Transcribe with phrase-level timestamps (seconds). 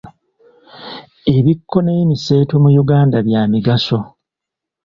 [1.35, 3.97] Ebikko n’emiseetwe mu Uganda bya migaso.